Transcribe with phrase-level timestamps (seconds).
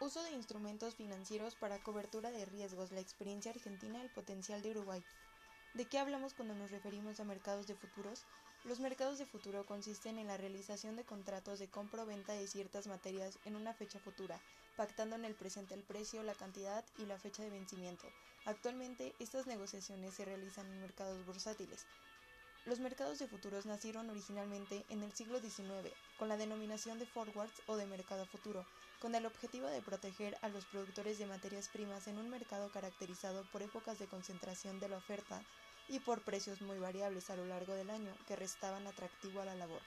[0.00, 5.02] Uso de instrumentos financieros para cobertura de riesgos, la experiencia argentina, el potencial de Uruguay.
[5.74, 8.24] ¿De qué hablamos cuando nos referimos a mercados de futuros?
[8.64, 12.46] Los mercados de futuro consisten en la realización de contratos de compra o venta de
[12.46, 14.40] ciertas materias en una fecha futura,
[14.76, 18.06] pactando en el presente el precio, la cantidad y la fecha de vencimiento.
[18.46, 21.86] Actualmente, estas negociaciones se realizan en mercados bursátiles.
[22.66, 27.62] Los mercados de futuros nacieron originalmente en el siglo XIX, con la denominación de forwards
[27.66, 28.64] o de mercado futuro,
[29.00, 33.44] con el objetivo de proteger a los productores de materias primas en un mercado caracterizado
[33.52, 35.40] por épocas de concentración de la oferta
[35.88, 39.54] y por precios muy variables a lo largo del año que restaban atractivo a la
[39.54, 39.80] labor.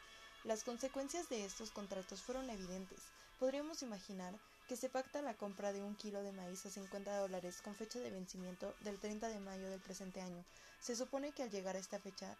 [0.43, 2.99] Las consecuencias de estos contratos fueron evidentes.
[3.39, 4.33] Podríamos imaginar
[4.67, 7.99] que se pacta la compra de un kilo de maíz a 50 dólares con fecha
[7.99, 10.43] de vencimiento del 30 de mayo del presente año.
[10.79, 12.37] Se supone que al llegar a esta fecha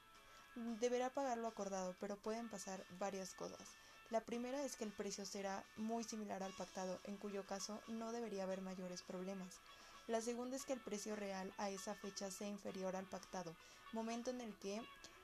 [0.80, 3.81] deberá pagar lo acordado, pero pueden pasar varias cosas.
[4.12, 8.12] La primera es que el precio será muy similar al pactado, en cuyo caso no
[8.12, 9.62] debería haber mayores problemas.
[10.08, 13.56] La segunda es que el precio real a esa fecha sea inferior al pactado,
[13.94, 14.82] momento en el que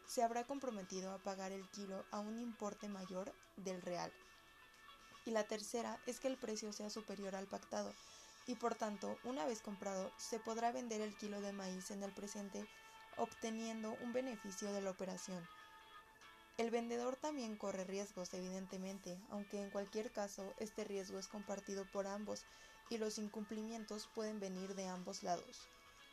[0.08, 4.10] se habrá comprometido a pagar el kilo a un importe mayor del real.
[5.26, 7.94] Y la tercera es que el precio sea superior al pactado,
[8.46, 12.14] y por tanto, una vez comprado, se podrá vender el kilo de maíz en el
[12.14, 12.66] presente
[13.18, 15.46] obteniendo un beneficio de la operación.
[16.58, 22.08] El vendedor también corre riesgos, evidentemente, aunque en cualquier caso este riesgo es compartido por
[22.08, 22.48] ambos
[22.90, 25.70] y los incumplimientos pueden venir de ambos lados.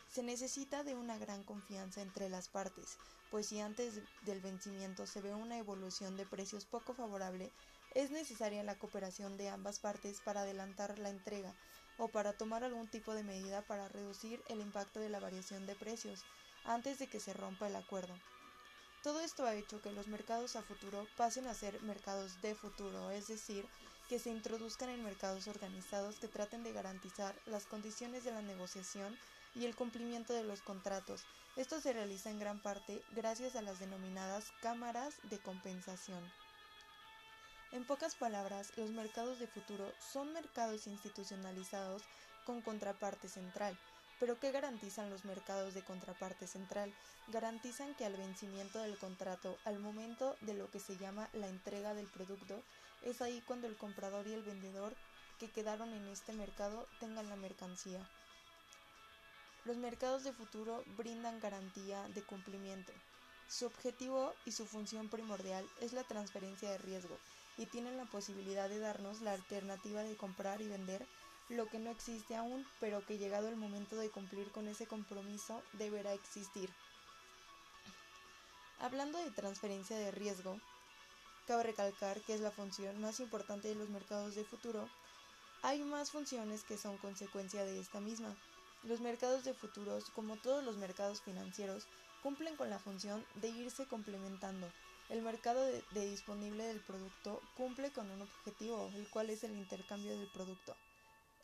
[0.06, 2.98] Se necesita de una gran confianza entre las partes,
[3.30, 7.50] pues si antes del vencimiento se ve una evolución de precios poco favorable,
[7.90, 11.56] es necesaria la cooperación de ambas partes para adelantar la entrega
[11.96, 15.74] o para tomar algún tipo de medida para reducir el impacto de la variación de
[15.74, 16.26] precios
[16.64, 18.20] antes de que se rompa el acuerdo.
[19.04, 23.10] Todo esto ha hecho que los mercados a futuro pasen a ser mercados de futuro,
[23.10, 23.66] es decir,
[24.08, 29.14] que se introduzcan en mercados organizados que traten de garantizar las condiciones de la negociación
[29.54, 31.20] y el cumplimiento de los contratos.
[31.58, 36.24] Esto se realiza en gran parte gracias a las denominadas cámaras de compensación.
[37.72, 42.00] En pocas palabras, los mercados de futuro son mercados institucionalizados
[42.46, 43.76] con contraparte central,
[44.20, 46.92] pero ¿qué garantizan los mercados de contraparte central?
[47.28, 51.94] Garantizan que al vencimiento del contrato, al momento de lo que se llama la entrega
[51.94, 52.62] del producto,
[53.02, 54.94] es ahí cuando el comprador y el vendedor
[55.38, 58.08] que quedaron en este mercado tengan la mercancía.
[59.64, 62.92] Los mercados de futuro brindan garantía de cumplimiento.
[63.48, 67.18] Su objetivo y su función primordial es la transferencia de riesgo
[67.56, 71.06] y tienen la posibilidad de darnos la alternativa de comprar y vender
[71.48, 75.62] lo que no existe aún, pero que llegado el momento de cumplir con ese compromiso
[75.74, 76.70] deberá existir.
[78.80, 80.58] Hablando de transferencia de riesgo,
[81.46, 84.88] cabe recalcar que es la función más importante de los mercados de futuro.
[85.62, 88.34] Hay más funciones que son consecuencia de esta misma.
[88.82, 91.86] Los mercados de futuros, como todos los mercados financieros,
[92.22, 94.70] cumplen con la función de irse complementando.
[95.10, 99.52] El mercado de, de disponible del producto cumple con un objetivo, el cual es el
[99.52, 100.74] intercambio del producto.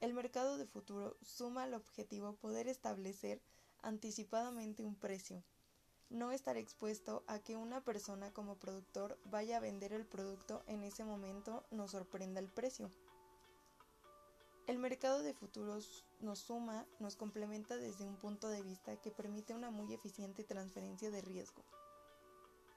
[0.00, 3.42] El mercado de futuro suma al objetivo poder establecer
[3.82, 5.44] anticipadamente un precio,
[6.08, 10.82] no estar expuesto a que una persona como productor vaya a vender el producto en
[10.84, 12.90] ese momento nos sorprenda el precio.
[14.66, 19.54] El mercado de futuros nos suma, nos complementa desde un punto de vista que permite
[19.54, 21.62] una muy eficiente transferencia de riesgo.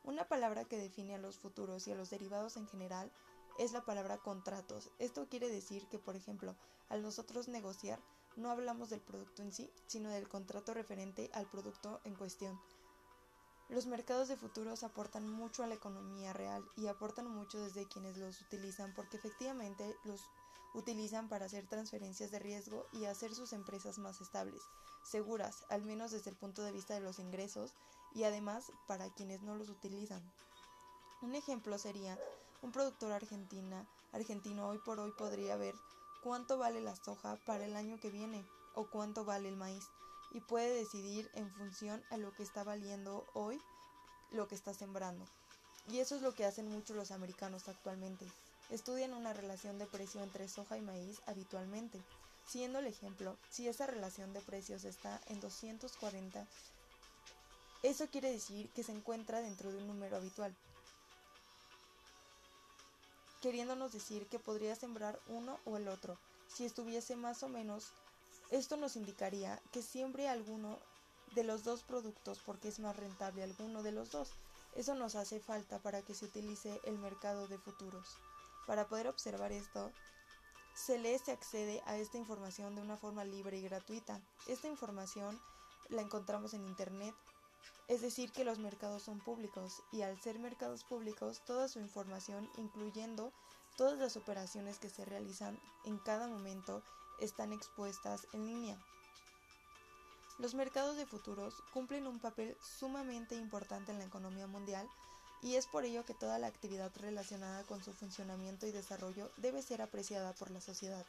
[0.03, 3.13] Una palabra que define a los futuros y a los derivados en general
[3.57, 4.91] es la palabra contratos.
[4.99, 6.55] Esto quiere decir que, por ejemplo,
[6.93, 7.99] al nosotros negociar,
[8.35, 12.61] no hablamos del producto en sí, sino del contrato referente al producto en cuestión.
[13.67, 18.17] Los mercados de futuros aportan mucho a la economía real y aportan mucho desde quienes
[18.17, 20.21] los utilizan porque efectivamente los
[20.75, 24.61] utilizan para hacer transferencias de riesgo y hacer sus empresas más estables,
[25.03, 27.73] seguras, al menos desde el punto de vista de los ingresos
[28.13, 30.21] y además para quienes no los utilizan.
[31.23, 32.19] Un ejemplo sería
[32.61, 35.73] un productor argentino hoy por hoy podría ver
[36.23, 39.83] cuánto vale la soja para el año que viene o cuánto vale el maíz
[40.31, 43.61] y puede decidir en función a lo que está valiendo hoy
[44.31, 45.25] lo que está sembrando.
[45.91, 48.25] Y eso es lo que hacen muchos los americanos actualmente.
[48.69, 52.01] Estudian una relación de precio entre soja y maíz habitualmente.
[52.47, 56.47] Siendo el ejemplo, si esa relación de precios está en 240,
[57.83, 60.55] eso quiere decir que se encuentra dentro de un número habitual
[63.43, 66.17] queriéndonos decir que podría sembrar uno o el otro.
[66.47, 67.91] Si estuviese más o menos,
[68.51, 70.79] esto nos indicaría que siempre alguno
[71.35, 74.29] de los dos productos porque es más rentable alguno de los dos.
[74.75, 78.17] Eso nos hace falta para que se utilice el mercado de futuros.
[78.65, 79.91] Para poder observar esto,
[80.73, 84.21] se lee se accede a esta información de una forma libre y gratuita.
[84.47, 85.37] Esta información
[85.89, 87.13] la encontramos en Internet,
[87.87, 92.49] es decir, que los mercados son públicos y al ser mercados públicos, toda su información,
[92.57, 93.33] incluyendo
[93.77, 96.83] todas las operaciones que se realizan en cada momento,
[97.19, 98.77] están expuestas en línea.
[100.39, 104.89] Los mercados de futuros cumplen un papel sumamente importante en la economía mundial
[105.43, 109.61] y es por ello que toda la actividad relacionada con su funcionamiento y desarrollo debe
[109.61, 111.05] ser apreciada por la sociedad.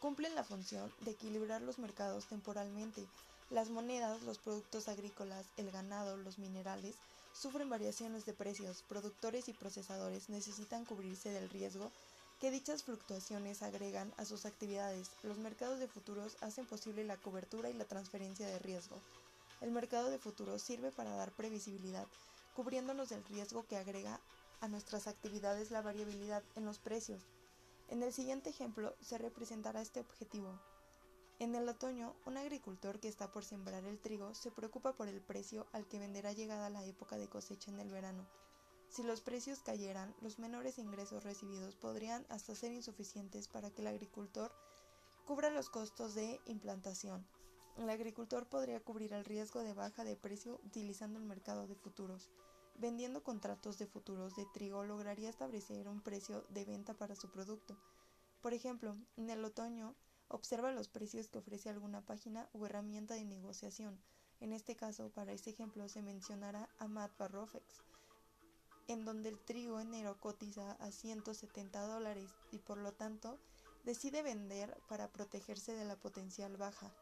[0.00, 3.06] Cumplen la función de equilibrar los mercados temporalmente.
[3.50, 6.96] Las monedas, los productos agrícolas, el ganado, los minerales,
[7.32, 8.82] sufren variaciones de precios.
[8.88, 11.90] Productores y procesadores necesitan cubrirse del riesgo
[12.40, 15.10] que dichas fluctuaciones agregan a sus actividades.
[15.22, 19.00] Los mercados de futuros hacen posible la cobertura y la transferencia de riesgo.
[19.60, 22.06] El mercado de futuros sirve para dar previsibilidad
[22.54, 24.20] cubriéndonos del riesgo que agrega
[24.60, 27.22] a nuestras actividades la variabilidad en los precios.
[27.88, 30.58] En el siguiente ejemplo se representará este objetivo.
[31.40, 35.20] En el otoño, un agricultor que está por sembrar el trigo se preocupa por el
[35.20, 38.28] precio al que venderá llegada la época de cosecha en el verano.
[38.88, 43.88] Si los precios cayeran, los menores ingresos recibidos podrían hasta ser insuficientes para que el
[43.88, 44.52] agricultor
[45.24, 47.26] cubra los costos de implantación.
[47.76, 52.30] El agricultor podría cubrir el riesgo de baja de precio utilizando el mercado de futuros.
[52.76, 57.76] Vendiendo contratos de futuros de trigo lograría establecer un precio de venta para su producto.
[58.40, 59.96] Por ejemplo, en el otoño,
[60.28, 63.98] observa los precios que ofrece alguna página o herramienta de negociación.
[64.40, 67.64] En este caso, para este ejemplo, se mencionará a Matt Barrofex,
[68.88, 73.38] en donde el trigo enero cotiza a 170 dólares y por lo tanto
[73.84, 76.92] decide vender para protegerse de la potencial baja.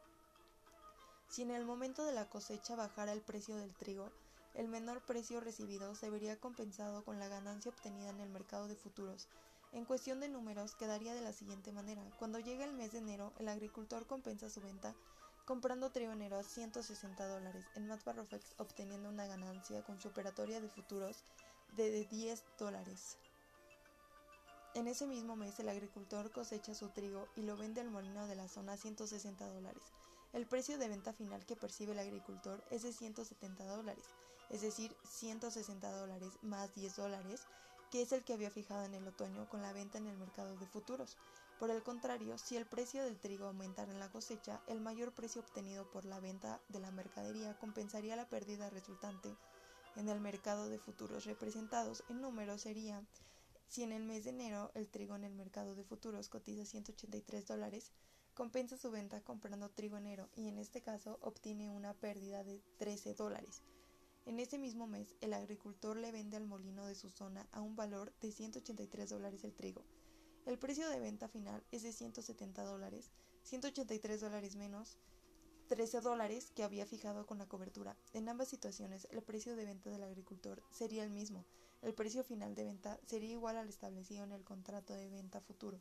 [1.29, 4.11] Si en el momento de la cosecha bajara el precio del trigo,
[4.55, 8.77] el menor precio recibido se vería compensado con la ganancia obtenida en el mercado de
[8.77, 9.29] futuros.
[9.73, 12.03] En cuestión de números, quedaría de la siguiente manera.
[12.19, 14.95] Cuando llega el mes de enero, el agricultor compensa su venta
[15.47, 20.69] comprando trigo enero a 160 dólares, en Matbarrofex obteniendo una ganancia con su operatoria de
[20.69, 21.25] futuros
[21.77, 23.17] de 10 dólares.
[24.75, 28.37] En ese mismo mes, el agricultor cosecha su trigo y lo vende al molino de
[28.37, 29.83] la zona a 160 dólares.
[30.33, 34.05] El precio de venta final que percibe el agricultor es de 170 dólares,
[34.49, 37.47] es decir, 160 dólares más 10 dólares,
[37.93, 40.57] que es el que había fijado en el otoño con la venta en el mercado
[40.57, 41.19] de futuros.
[41.59, 45.43] Por el contrario, si el precio del trigo aumentara en la cosecha, el mayor precio
[45.43, 49.37] obtenido por la venta de la mercadería compensaría la pérdida resultante
[49.95, 53.05] en el mercado de futuros representados en números sería
[53.69, 57.47] si en el mes de enero el trigo en el mercado de futuros cotiza 183
[57.47, 57.93] dólares,
[58.33, 63.13] compensa su venta comprando trigo enero y en este caso obtiene una pérdida de 13
[63.13, 63.63] dólares.
[64.25, 67.75] En ese mismo mes, el agricultor le vende al molino de su zona a un
[67.75, 69.83] valor de 183 dólares el trigo.
[70.47, 73.11] El precio de venta final es de 170 dólares,
[73.43, 74.97] 183 dólares menos
[75.69, 77.97] 13 dólares que había fijado con la cobertura.
[78.13, 81.45] En ambas situaciones, el precio de venta del agricultor sería el mismo.
[81.81, 85.81] El precio final de venta sería igual al establecido en el contrato de venta futuro.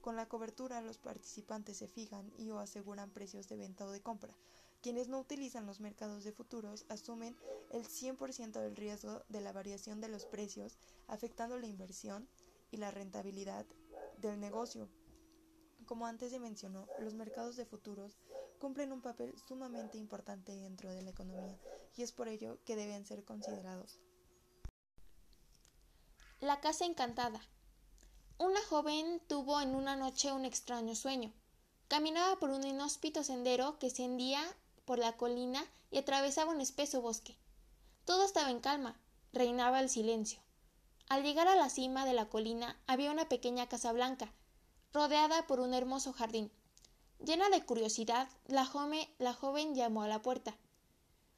[0.00, 4.00] Con la cobertura, los participantes se fijan y o aseguran precios de venta o de
[4.00, 4.34] compra.
[4.82, 7.36] Quienes no utilizan los mercados de futuros asumen
[7.70, 10.78] el 100% del riesgo de la variación de los precios,
[11.08, 12.28] afectando la inversión
[12.70, 13.66] y la rentabilidad
[14.18, 14.88] del negocio.
[15.86, 18.18] Como antes se mencionó, los mercados de futuros
[18.58, 21.58] cumplen un papel sumamente importante dentro de la economía
[21.96, 24.00] y es por ello que deben ser considerados.
[26.40, 27.40] La casa encantada.
[28.38, 31.32] Una joven tuvo en una noche un extraño sueño.
[31.88, 34.42] Caminaba por un inhóspito sendero que ascendía
[34.86, 37.36] por la colina y atravesaba un espeso bosque.
[38.06, 38.98] Todo estaba en calma,
[39.32, 40.40] reinaba el silencio.
[41.08, 44.32] Al llegar a la cima de la colina había una pequeña casa blanca,
[44.92, 46.50] rodeada por un hermoso jardín.
[47.24, 50.56] Llena de curiosidad, la joven, la joven llamó a la puerta.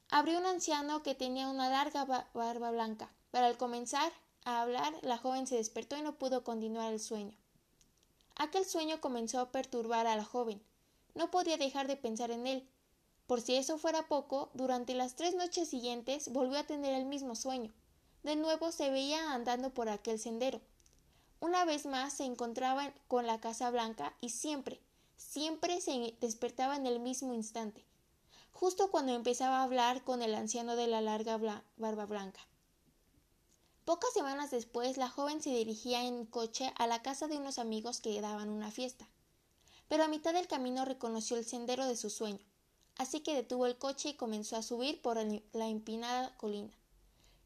[0.09, 3.11] Abrió un anciano que tenía una larga barba blanca.
[3.31, 4.11] Para al comenzar
[4.43, 7.37] a hablar, la joven se despertó y no pudo continuar el sueño.
[8.35, 10.63] Aquel sueño comenzó a perturbar a la joven.
[11.13, 12.69] No podía dejar de pensar en él.
[13.29, 17.35] Por si eso fuera poco, durante las tres noches siguientes volvió a tener el mismo
[17.35, 17.71] sueño.
[18.23, 20.61] De nuevo se veía andando por aquel sendero.
[21.39, 24.81] Una vez más se encontraba con la Casa Blanca y siempre,
[25.15, 27.85] siempre se despertaba en el mismo instante,
[28.51, 31.37] justo cuando empezaba a hablar con el anciano de la larga
[31.77, 32.39] barba blanca.
[33.85, 38.01] Pocas semanas después, la joven se dirigía en coche a la casa de unos amigos
[38.01, 39.07] que daban una fiesta.
[39.87, 42.48] Pero a mitad del camino reconoció el sendero de su sueño,
[42.99, 46.71] así que detuvo el coche y comenzó a subir por la empinada colina.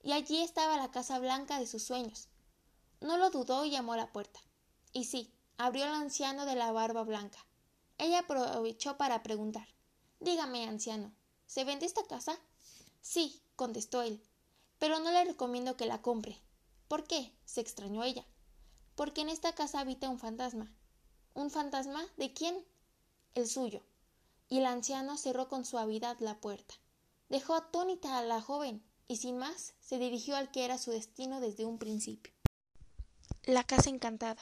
[0.04, 2.28] Y allí estaba la casa blanca de sus sueños.
[3.00, 4.42] No lo dudó y llamó a la puerta.
[4.92, 7.38] Y sí, Abrió el anciano de la barba blanca.
[7.98, 9.68] Ella aprovechó para preguntar
[10.20, 11.14] Dígame, anciano,
[11.46, 12.38] ¿se vende esta casa?
[13.02, 14.22] Sí, contestó él,
[14.80, 16.40] pero no le recomiendo que la compre.
[16.88, 17.32] ¿Por qué?
[17.46, 18.26] se extrañó ella.
[18.96, 20.72] Porque en esta casa habita un fantasma.
[21.34, 22.04] ¿Un fantasma?
[22.18, 22.66] ¿De quién?
[23.36, 23.84] El suyo.
[24.50, 26.76] Y el anciano cerró con suavidad la puerta.
[27.30, 31.40] Dejó atónita a la joven y sin más se dirigió al que era su destino
[31.40, 32.34] desde un principio.
[33.44, 34.42] La casa encantada.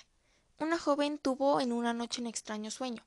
[0.60, 3.04] Una joven tuvo en una noche un extraño sueño.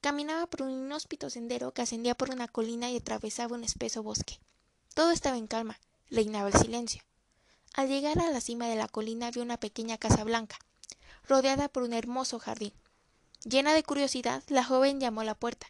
[0.00, 4.40] Caminaba por un inhóspito sendero que ascendía por una colina y atravesaba un espeso bosque.
[4.94, 5.78] Todo estaba en calma,
[6.10, 7.02] reinaba el silencio.
[7.74, 10.58] Al llegar a la cima de la colina vio una pequeña casa blanca,
[11.28, 12.72] rodeada por un hermoso jardín.
[13.44, 15.68] Llena de curiosidad, la joven llamó a la puerta.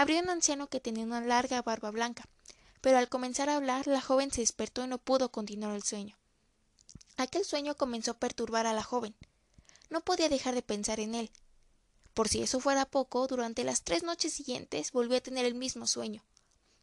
[0.00, 2.26] Abrió un anciano que tenía una larga barba blanca,
[2.80, 6.16] pero al comenzar a hablar la joven se despertó y no pudo continuar el sueño.
[7.18, 9.14] Aquel sueño comenzó a perturbar a la joven.
[9.90, 11.30] No podía dejar de pensar en él.
[12.14, 15.86] Por si eso fuera poco, durante las tres noches siguientes volvió a tener el mismo
[15.86, 16.24] sueño.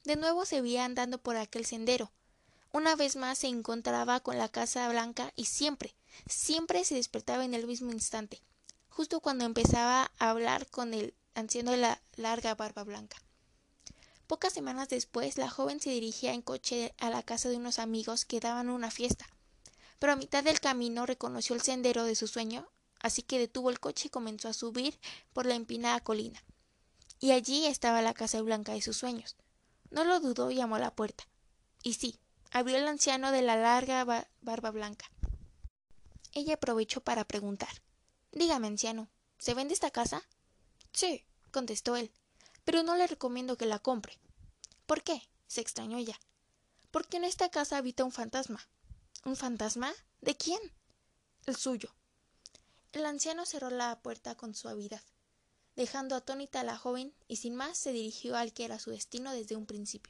[0.03, 2.11] De nuevo se veía andando por aquel sendero.
[2.71, 5.95] Una vez más se encontraba con la casa blanca y siempre,
[6.29, 8.43] siempre se despertaba en el mismo instante,
[8.89, 13.17] justo cuando empezaba a hablar con el anciano de la larga barba blanca.
[14.27, 18.25] Pocas semanas después, la joven se dirigía en coche a la casa de unos amigos
[18.25, 19.25] que daban una fiesta.
[19.99, 22.67] Pero a mitad del camino reconoció el sendero de su sueño
[22.99, 24.99] así que detuvo el coche y comenzó a subir
[25.33, 26.43] por la empinada colina.
[27.19, 29.35] Y allí estaba la casa blanca de sus sueños.
[29.89, 31.27] No lo dudó y llamó a la puerta.
[31.83, 32.19] Y sí,
[32.51, 34.03] abrió el anciano de la larga
[34.41, 35.09] barba blanca.
[36.33, 37.69] Ella aprovechó para preguntar
[38.31, 40.21] Dígame, anciano, ¿se vende esta casa?
[40.91, 41.23] Sí,
[41.57, 42.11] contestó él,
[42.65, 44.19] pero no le recomiendo que la compre.
[44.85, 45.27] ¿Por qué?
[45.47, 46.19] se extrañó ella.
[46.91, 48.59] Porque en esta casa habita un fantasma.
[49.25, 49.91] ¿Un fantasma?
[50.21, 50.59] ¿De quién?
[51.47, 51.89] El suyo.
[52.91, 55.01] El anciano cerró la puerta con suavidad,
[55.75, 59.33] dejando atónita a la joven y sin más se dirigió al que era su destino
[59.33, 60.05] desde un principio.